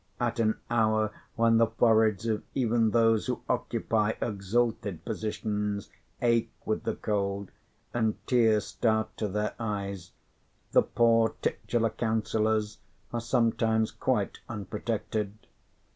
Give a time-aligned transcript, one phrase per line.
[0.19, 5.91] At an hour when the foreheads of even those who occupy exalted positions
[6.23, 7.51] ache with the cold,
[7.93, 10.11] and tears start to their eyes,
[10.71, 12.79] the poor titular councillors
[13.13, 15.35] are sometimes quite unprotected.